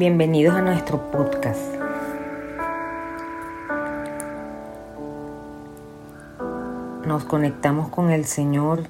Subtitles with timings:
[0.00, 1.60] Bienvenidos a nuestro podcast.
[7.04, 8.84] Nos conectamos con el Señor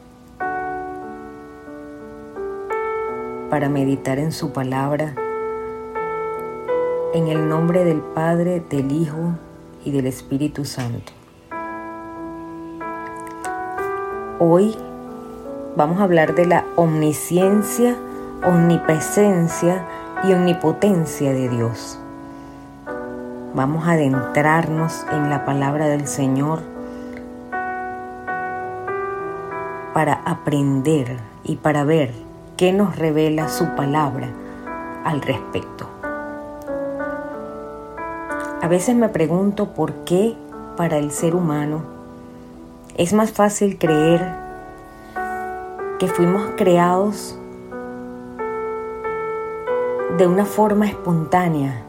[3.51, 5.17] para meditar en su palabra,
[7.13, 9.35] en el nombre del Padre, del Hijo
[9.85, 11.11] y del Espíritu Santo.
[14.39, 14.77] Hoy
[15.75, 17.97] vamos a hablar de la omnisciencia,
[18.47, 19.85] omnipresencia
[20.25, 21.99] y omnipotencia de Dios.
[23.55, 26.61] Vamos a adentrarnos en la palabra del Señor
[29.95, 32.13] para aprender y para ver
[32.57, 34.29] qué nos revela su palabra
[35.05, 35.89] al respecto.
[38.63, 40.37] A veces me pregunto por qué
[40.77, 41.83] para el ser humano
[42.97, 44.25] es más fácil creer
[45.99, 47.40] que fuimos creados
[50.19, 51.83] de una forma espontánea,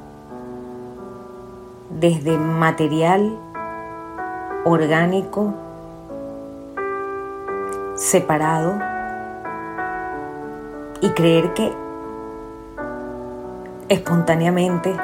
[1.90, 3.38] desde material
[4.64, 5.54] orgánico
[7.96, 8.80] separado
[11.02, 11.74] y creer que
[13.90, 14.96] espontáneamente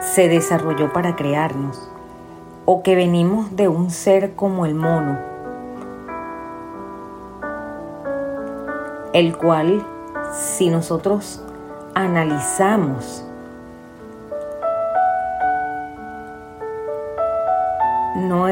[0.00, 1.90] se desarrolló para crearnos
[2.64, 5.18] o que venimos de un ser como el mono,
[9.12, 9.84] el cual
[10.36, 11.42] si nosotros
[11.94, 13.24] analizamos
[18.16, 18.46] no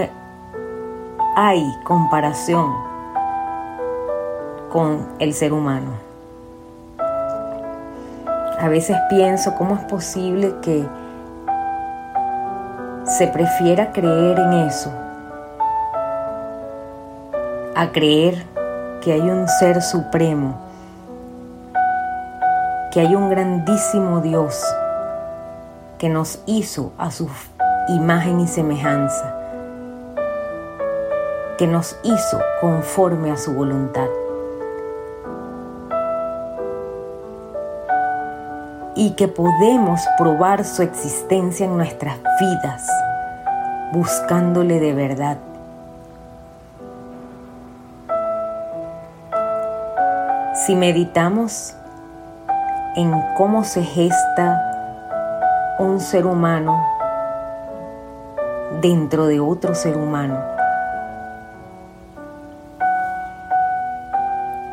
[1.37, 2.73] hay comparación
[4.71, 5.93] con el ser humano.
[8.59, 10.87] A veces pienso cómo es posible que
[13.05, 14.91] se prefiera creer en eso
[17.77, 18.43] a creer
[19.03, 20.55] que hay un ser supremo,
[22.95, 24.63] que hay un grandísimo Dios
[25.99, 27.29] que nos hizo a su
[27.89, 29.35] imagen y semejanza,
[31.59, 34.07] que nos hizo conforme a su voluntad.
[38.97, 42.89] y que podemos probar su existencia en nuestras vidas,
[43.93, 45.39] buscándole de verdad.
[50.65, 51.75] Si meditamos
[52.97, 56.87] en cómo se gesta un ser humano
[58.81, 60.39] dentro de otro ser humano,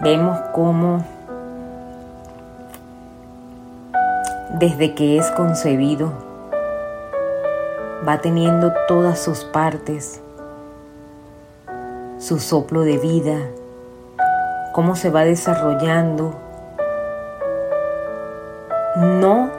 [0.02, 1.04] vemos cómo
[4.60, 6.12] desde que es concebido,
[8.08, 10.22] va teniendo todas sus partes,
[12.20, 13.38] su soplo de vida,
[14.74, 16.36] cómo se va desarrollando,
[18.96, 19.50] no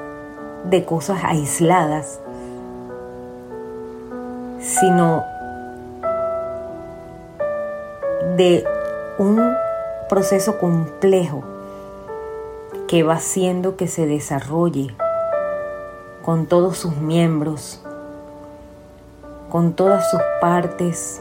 [0.65, 2.21] de cosas aisladas,
[4.61, 5.25] sino
[8.37, 8.65] de
[9.19, 9.55] un
[10.09, 11.43] proceso complejo
[12.87, 14.95] que va haciendo que se desarrolle
[16.23, 17.81] con todos sus miembros,
[19.51, 21.21] con todas sus partes,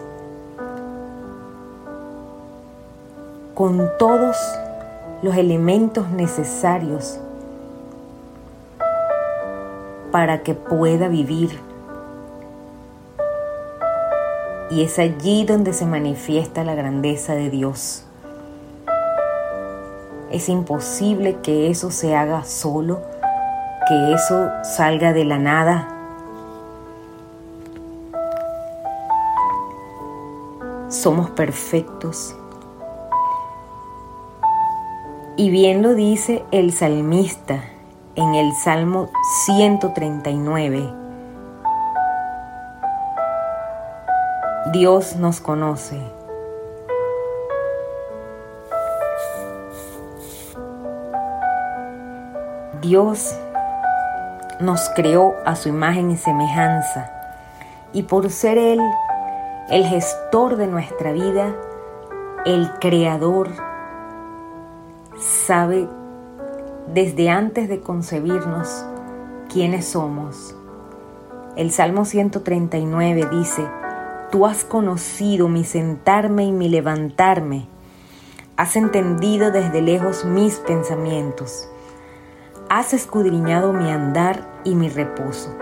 [3.55, 4.37] con todos
[5.21, 7.19] los elementos necesarios
[10.11, 11.59] para que pueda vivir.
[14.69, 18.05] Y es allí donde se manifiesta la grandeza de Dios.
[20.31, 23.01] Es imposible que eso se haga solo,
[23.87, 25.89] que eso salga de la nada.
[30.87, 32.35] Somos perfectos.
[35.35, 37.70] Y bien lo dice el salmista
[38.15, 39.09] en el Salmo
[39.45, 40.93] 139.
[44.71, 45.99] Dios nos conoce
[52.81, 53.37] Dios
[54.59, 57.11] nos creó a su imagen y semejanza
[57.93, 58.79] y por ser Él
[59.69, 61.55] el gestor de nuestra vida,
[62.45, 63.49] el creador,
[65.17, 65.87] sabe
[66.93, 68.85] desde antes de concebirnos
[69.51, 70.55] quiénes somos.
[71.55, 73.67] El Salmo 139 dice,
[74.31, 77.67] Tú has conocido mi sentarme y mi levantarme,
[78.55, 81.67] has entendido desde lejos mis pensamientos
[82.71, 85.53] has escudriñado mi andar y mi reposo,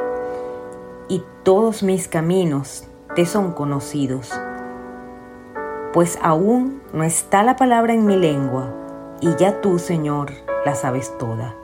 [1.08, 4.32] y todos mis caminos te son conocidos.
[5.92, 8.76] Pues aún no está la palabra en mi lengua,
[9.22, 10.32] y ya tú, Señor,
[10.66, 11.56] la sabes toda.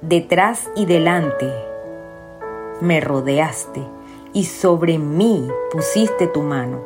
[0.00, 1.52] Detrás y delante
[2.80, 3.84] me rodeaste
[4.32, 6.80] y sobre mí pusiste tu mano.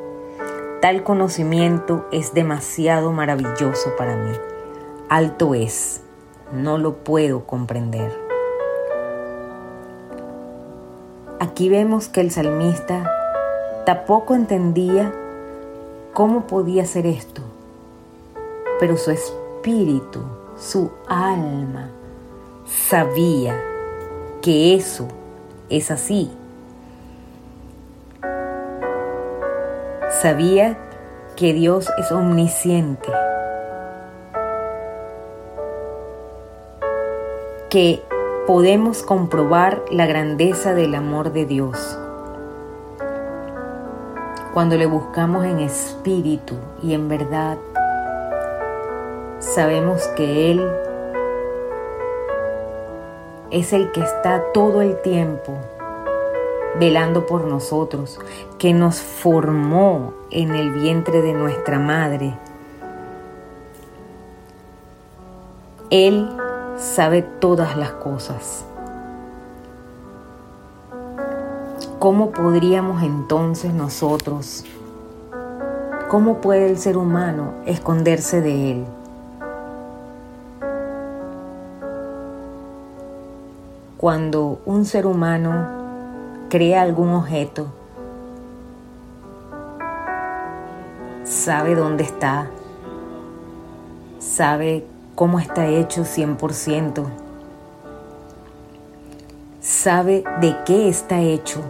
[0.81, 4.33] Tal conocimiento es demasiado maravilloso para mí.
[5.09, 6.03] Alto es,
[6.53, 8.13] no lo puedo comprender.
[11.39, 13.11] Aquí vemos que el salmista
[13.85, 15.13] tampoco entendía
[16.13, 17.43] cómo podía ser esto,
[18.79, 20.21] pero su espíritu,
[20.57, 21.91] su alma,
[22.67, 23.63] sabía
[24.43, 25.09] que eso
[25.69, 26.31] es así.
[30.21, 30.79] Sabía
[31.37, 33.09] que Dios es omnisciente,
[37.71, 38.03] que
[38.47, 41.99] podemos comprobar la grandeza del amor de Dios
[44.53, 47.57] cuando le buscamos en espíritu y en verdad.
[49.39, 50.71] Sabemos que Él
[53.51, 55.55] es el que está todo el tiempo
[56.79, 58.19] velando por nosotros,
[58.59, 62.35] que nos formó en el vientre de nuestra madre.
[65.91, 66.31] Él
[66.79, 68.65] sabe todas las cosas.
[72.03, 74.65] ¿Cómo podríamos entonces nosotros,
[76.09, 78.85] cómo puede el ser humano esconderse de Él?
[83.99, 85.69] Cuando un ser humano
[86.51, 87.69] crea algún objeto,
[91.23, 92.51] sabe dónde está,
[94.19, 94.85] sabe
[95.15, 97.05] cómo está hecho 100%,
[99.61, 101.61] sabe de qué está hecho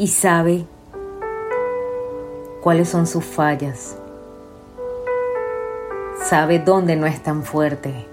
[0.00, 0.64] y sabe
[2.62, 3.98] cuáles son sus fallas,
[6.24, 8.06] sabe dónde no es tan fuerte.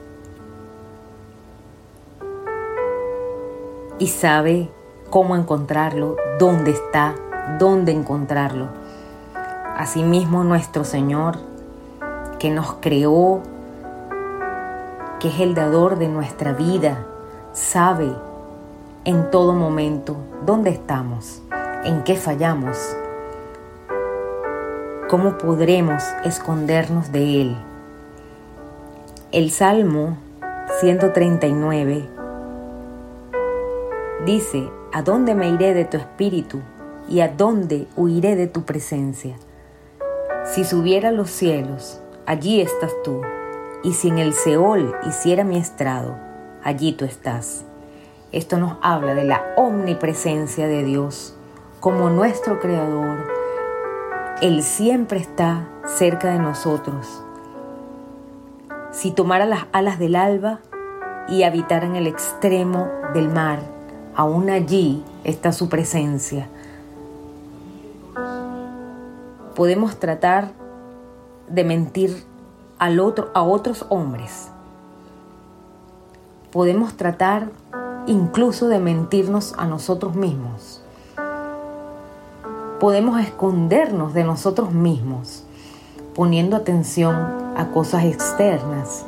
[4.00, 4.70] Y sabe
[5.10, 7.16] cómo encontrarlo, dónde está,
[7.58, 8.68] dónde encontrarlo.
[9.78, 11.38] Asimismo nuestro Señor,
[12.38, 13.44] que nos creó,
[15.22, 17.06] que es el dador de nuestra vida,
[17.54, 18.12] sabe
[19.06, 21.44] en todo momento dónde estamos,
[21.84, 22.78] en qué fallamos,
[25.10, 27.58] cómo podremos escondernos de Él.
[29.32, 30.18] El Salmo
[30.80, 32.10] 139
[34.26, 36.60] dice, ¿A dónde me iré de tu espíritu?
[37.08, 39.36] ¿Y a dónde huiré de tu presencia?
[40.46, 43.22] Si subiera a los cielos, allí estás tú.
[43.84, 46.18] Y si en el Seol hiciera mi estrado,
[46.64, 47.64] allí tú estás.
[48.32, 51.37] Esto nos habla de la omnipresencia de Dios
[51.80, 53.28] como nuestro Creador.
[54.42, 57.24] Él siempre está cerca de nosotros.
[58.92, 60.60] Si tomara las alas del alba
[61.28, 63.60] y habitara en el extremo del mar,
[64.16, 66.50] aún allí está su presencia.
[69.56, 70.52] Podemos tratar
[71.48, 72.24] de mentir
[72.80, 74.50] al otro, a otros hombres.
[76.52, 77.50] Podemos tratar
[78.08, 80.82] incluso de mentirnos a nosotros mismos.
[82.80, 85.44] Podemos escondernos de nosotros mismos
[86.16, 87.16] poniendo atención
[87.56, 89.06] a cosas externas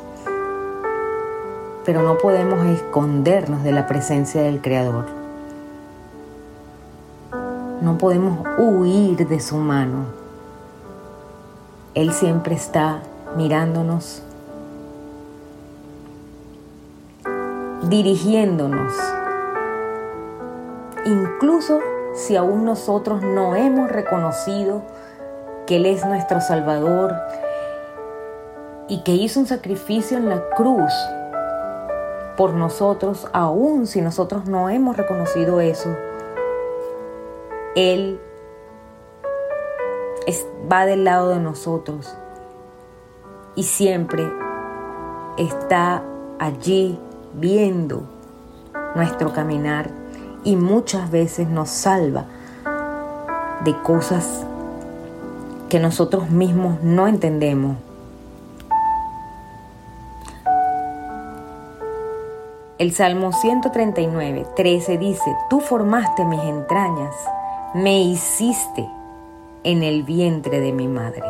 [1.84, 5.06] pero no podemos escondernos de la presencia del Creador.
[7.80, 10.04] No podemos huir de su mano.
[11.94, 13.00] Él siempre está
[13.36, 14.22] mirándonos,
[17.88, 18.92] dirigiéndonos,
[21.06, 21.80] incluso
[22.20, 24.82] si aún nosotros no hemos reconocido
[25.66, 27.14] que Él es nuestro Salvador
[28.88, 30.92] y que hizo un sacrificio en la cruz
[32.36, 35.96] por nosotros, aun si nosotros no hemos reconocido eso.
[37.74, 38.20] Él
[40.70, 42.14] va del lado de nosotros
[43.54, 44.30] y siempre
[45.36, 46.02] está
[46.38, 46.98] allí
[47.34, 48.02] viendo
[48.94, 49.99] nuestro caminar
[50.44, 52.24] y muchas veces nos salva
[53.64, 54.44] de cosas
[55.68, 57.76] que nosotros mismos no entendemos
[62.80, 67.14] El Salmo 139, 13 dice, Tú formaste mis entrañas,
[67.74, 68.88] me hiciste
[69.64, 71.22] en el vientre de mi madre.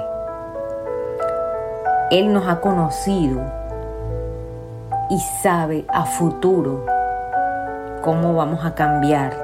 [2.13, 3.41] Él nos ha conocido
[5.11, 6.87] y sabe a futuro
[8.03, 9.35] cómo vamos a cambiar.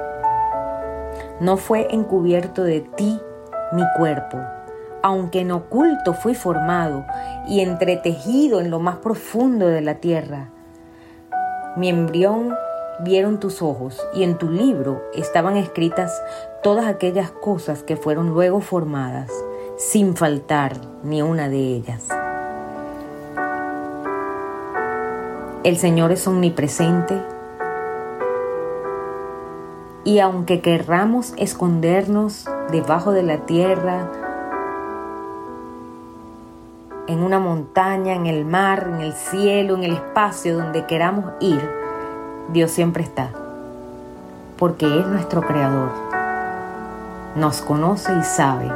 [1.39, 3.19] No fue encubierto de ti
[3.71, 4.37] mi cuerpo
[5.01, 7.05] aunque en oculto fui formado
[7.47, 10.49] y entretejido en lo más profundo de la tierra.
[11.77, 12.53] Mi embrión
[12.99, 16.21] vieron tus ojos y en tu libro estaban escritas
[16.63, 19.31] todas aquellas cosas que fueron luego formadas,
[19.77, 20.73] sin faltar
[21.03, 22.09] ni una de ellas.
[25.63, 27.21] El Señor es omnipresente
[30.07, 34.09] y aunque querramos escondernos debajo de la tierra,
[37.07, 41.59] en una montaña, en el mar, en el cielo, en el espacio, donde queramos ir,
[42.53, 43.31] Dios siempre está,
[44.57, 45.91] porque es nuestro creador.
[47.35, 48.71] Nos conoce y sabe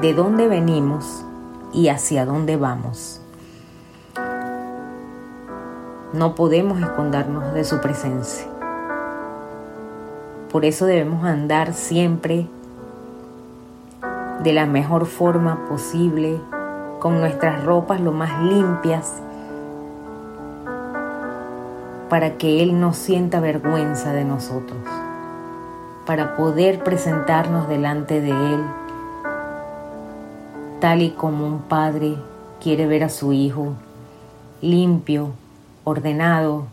[0.00, 1.24] de dónde venimos
[1.72, 3.20] y hacia dónde vamos.
[6.12, 8.59] No podemos escondernos de su presencia.
[10.50, 12.46] Por eso debemos andar siempre
[14.42, 16.40] de la mejor forma posible,
[16.98, 19.12] con nuestras ropas lo más limpias,
[22.08, 24.80] para que Él no sienta vergüenza de nosotros,
[26.04, 28.64] para poder presentarnos delante de Él,
[30.80, 32.16] tal y como un padre
[32.60, 33.74] quiere ver a su hijo
[34.62, 35.30] limpio,
[35.84, 36.66] ordenado,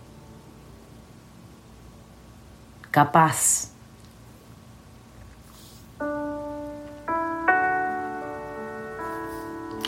[2.98, 3.70] capaz.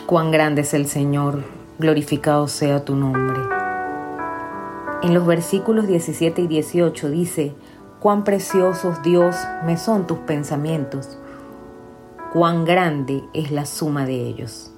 [0.06, 1.42] Cuán grande es el Señor,
[1.80, 3.40] glorificado sea tu nombre.
[5.02, 7.52] En los versículos 17 y 18 dice,
[7.98, 9.34] cuán preciosos Dios
[9.66, 11.18] me son tus pensamientos,
[12.32, 14.70] cuán grande es la suma de ellos.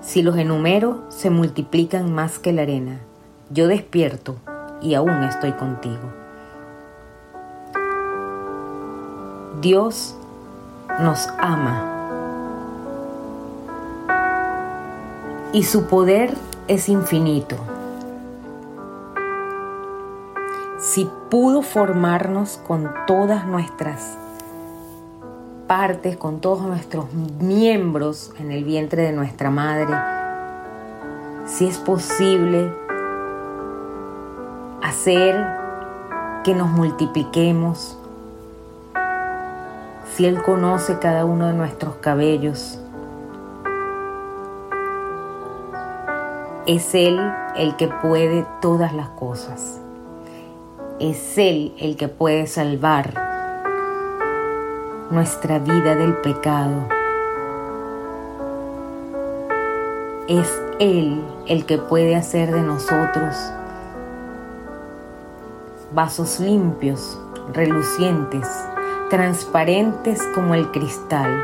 [0.00, 3.00] Si los enumero, se multiplican más que la arena.
[3.50, 4.36] Yo despierto
[4.80, 6.23] y aún estoy contigo.
[9.60, 10.14] Dios
[11.00, 11.94] nos ama
[15.52, 16.34] y su poder
[16.66, 17.56] es infinito.
[20.78, 24.18] Si pudo formarnos con todas nuestras
[25.66, 29.94] partes, con todos nuestros miembros en el vientre de nuestra madre,
[31.46, 32.72] si es posible
[34.82, 35.46] hacer
[36.42, 37.96] que nos multipliquemos,
[40.14, 42.78] si Él conoce cada uno de nuestros cabellos,
[46.66, 47.20] Es Él
[47.56, 49.82] el que puede todas las cosas.
[50.98, 53.12] Es Él el que puede salvar
[55.10, 56.88] nuestra vida del pecado.
[60.26, 63.36] Es Él el que puede hacer de nosotros
[65.92, 67.20] vasos limpios,
[67.52, 68.48] relucientes,
[69.10, 71.42] transparentes como el cristal.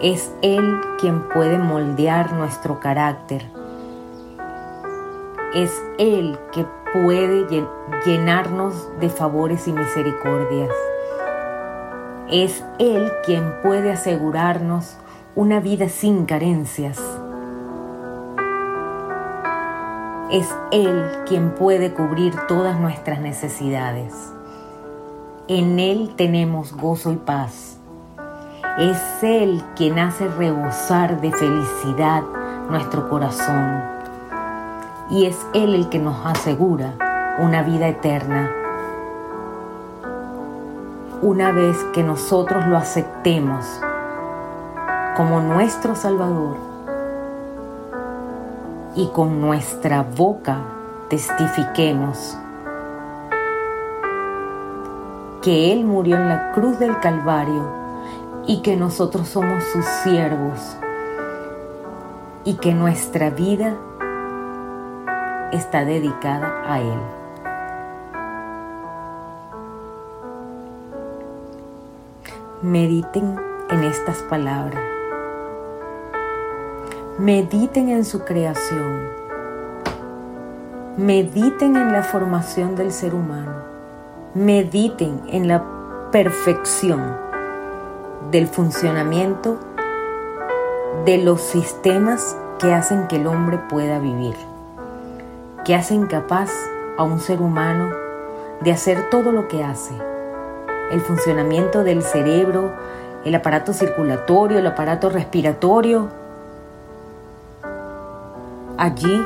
[0.00, 3.42] Es Él quien puede moldear nuestro carácter
[5.54, 7.46] es Él que puede
[8.06, 10.70] llenarnos de favores y misericordias.
[12.30, 14.96] Es Él quien puede asegurarnos
[15.34, 16.98] una vida sin carencias.
[20.30, 24.32] Es Él quien puede cubrir todas nuestras necesidades.
[25.54, 27.76] En Él tenemos gozo y paz.
[28.78, 32.22] Es Él quien hace rebosar de felicidad
[32.70, 33.82] nuestro corazón
[35.10, 36.94] y es Él el que nos asegura
[37.38, 38.50] una vida eterna.
[41.20, 43.66] Una vez que nosotros lo aceptemos
[45.18, 46.56] como nuestro Salvador
[48.96, 50.60] y con nuestra boca
[51.10, 52.38] testifiquemos
[55.42, 57.68] que Él murió en la cruz del Calvario
[58.46, 60.76] y que nosotros somos sus siervos
[62.44, 63.76] y que nuestra vida
[65.52, 66.98] está dedicada a Él.
[72.62, 74.82] Mediten en estas palabras.
[77.18, 79.08] Mediten en su creación.
[80.96, 83.61] Mediten en la formación del ser humano.
[84.34, 85.64] Mediten en la
[86.10, 87.16] perfección
[88.30, 89.58] del funcionamiento
[91.04, 94.34] de los sistemas que hacen que el hombre pueda vivir
[95.64, 96.50] que hacen capaz
[96.98, 97.90] a un ser humano
[98.60, 99.94] de hacer todo lo que hace.
[100.90, 102.72] El funcionamiento del cerebro,
[103.24, 106.08] el aparato circulatorio, el aparato respiratorio.
[108.76, 109.24] Allí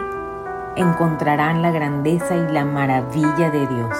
[0.76, 3.96] encontrarán la grandeza y la maravilla de Dios.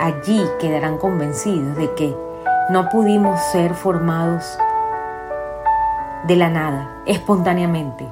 [0.00, 2.16] Allí quedarán convencidos de que
[2.70, 4.58] No pudimos ser formados
[6.24, 8.06] de la nada, espontáneamente.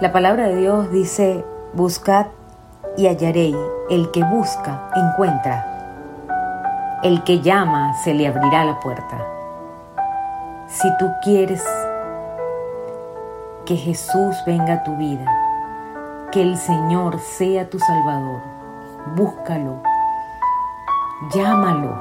[0.00, 1.44] La palabra de Dios dice,
[1.74, 2.26] buscad
[2.96, 3.56] y hallaréis,
[3.90, 5.66] el que busca, encuentra.
[7.02, 9.18] El que llama, se le abrirá la puerta.
[10.68, 11.62] Si tú quieres
[13.66, 15.26] que Jesús venga a tu vida,
[16.32, 18.40] que el Señor sea tu Salvador,
[19.14, 19.82] búscalo,
[21.34, 21.94] llámalo,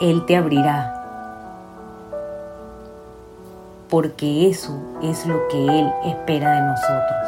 [0.00, 0.94] Él te abrirá,
[3.88, 7.26] porque eso es lo que Él espera de nosotros.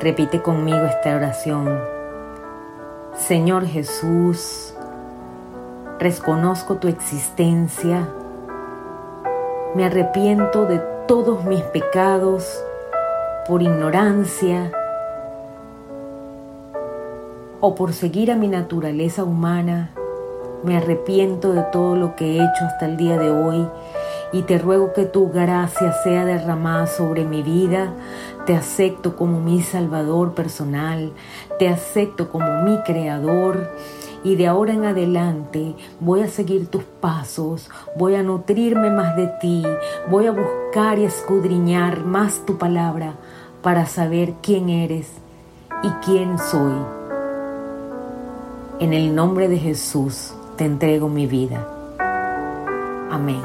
[0.00, 1.78] Repite conmigo esta oración.
[3.18, 4.72] Señor Jesús,
[5.98, 8.08] reconozco tu existencia,
[9.74, 12.64] me arrepiento de todos mis pecados
[13.48, 14.70] por ignorancia
[17.60, 19.90] o por seguir a mi naturaleza humana.
[20.62, 23.66] Me arrepiento de todo lo que he hecho hasta el día de hoy
[24.32, 27.94] y te ruego que tu gracia sea derramada sobre mi vida.
[28.44, 31.12] Te acepto como mi Salvador personal,
[31.58, 33.70] te acepto como mi Creador
[34.24, 39.28] y de ahora en adelante voy a seguir tus pasos, voy a nutrirme más de
[39.40, 39.64] ti,
[40.10, 43.14] voy a buscar y escudriñar más tu palabra
[43.62, 45.12] para saber quién eres
[45.82, 46.74] y quién soy.
[48.80, 51.66] En el nombre de Jesús te entrego mi vida.
[53.10, 53.42] Amén.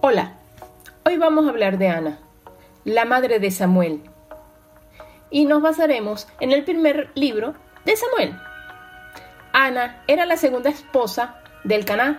[0.00, 0.34] Hola,
[1.04, 2.18] hoy vamos a hablar de Ana,
[2.84, 4.02] la madre de Samuel.
[5.30, 8.36] Y nos basaremos en el primer libro de Samuel.
[9.52, 12.18] Ana era la segunda esposa del Caná.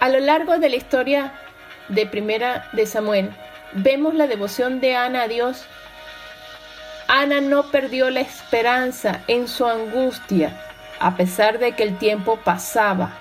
[0.00, 1.32] A lo largo de la historia
[1.88, 3.30] de Primera de Samuel,
[3.72, 5.66] vemos la devoción de Ana a Dios.
[7.06, 10.58] Ana no perdió la esperanza en su angustia
[11.00, 13.12] a pesar de que el tiempo pasaba,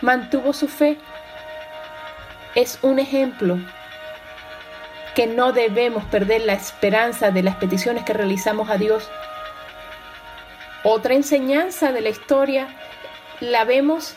[0.00, 0.98] mantuvo su fe.
[2.54, 3.58] Es un ejemplo
[5.14, 9.08] que no debemos perder la esperanza de las peticiones que realizamos a Dios.
[10.82, 12.68] Otra enseñanza de la historia
[13.40, 14.16] la vemos